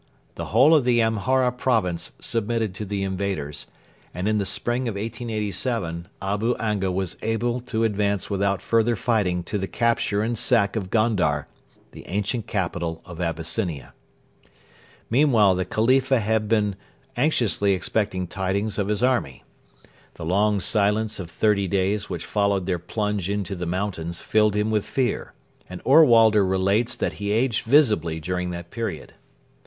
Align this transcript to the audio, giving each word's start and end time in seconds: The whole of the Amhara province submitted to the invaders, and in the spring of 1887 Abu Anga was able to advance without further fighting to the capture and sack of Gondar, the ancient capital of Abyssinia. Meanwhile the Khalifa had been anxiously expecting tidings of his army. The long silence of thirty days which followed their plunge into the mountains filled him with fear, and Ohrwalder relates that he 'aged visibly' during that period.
The 0.33 0.45
whole 0.45 0.73
of 0.73 0.83
the 0.83 0.99
Amhara 0.99 1.51
province 1.51 2.13
submitted 2.19 2.73
to 2.73 2.85
the 2.85 3.03
invaders, 3.03 3.67
and 4.15 4.27
in 4.27 4.39
the 4.39 4.47
spring 4.47 4.87
of 4.87 4.95
1887 4.95 6.07
Abu 6.19 6.55
Anga 6.55 6.91
was 6.91 7.17
able 7.21 7.59
to 7.61 7.83
advance 7.83 8.27
without 8.27 8.63
further 8.63 8.95
fighting 8.95 9.43
to 9.43 9.59
the 9.59 9.67
capture 9.67 10.23
and 10.23 10.35
sack 10.35 10.75
of 10.75 10.89
Gondar, 10.89 11.47
the 11.91 12.07
ancient 12.07 12.47
capital 12.47 13.03
of 13.05 13.21
Abyssinia. 13.21 13.93
Meanwhile 15.11 15.53
the 15.53 15.65
Khalifa 15.65 16.19
had 16.19 16.47
been 16.47 16.77
anxiously 17.15 17.73
expecting 17.73 18.25
tidings 18.25 18.79
of 18.79 18.87
his 18.87 19.03
army. 19.03 19.43
The 20.15 20.25
long 20.25 20.59
silence 20.61 21.19
of 21.19 21.29
thirty 21.29 21.67
days 21.67 22.09
which 22.09 22.25
followed 22.25 22.65
their 22.65 22.79
plunge 22.79 23.29
into 23.29 23.55
the 23.55 23.67
mountains 23.67 24.19
filled 24.19 24.55
him 24.55 24.71
with 24.71 24.83
fear, 24.83 25.33
and 25.69 25.79
Ohrwalder 25.85 26.43
relates 26.43 26.95
that 26.95 27.13
he 27.21 27.31
'aged 27.31 27.65
visibly' 27.67 28.19
during 28.19 28.49
that 28.49 28.71
period. 28.71 29.13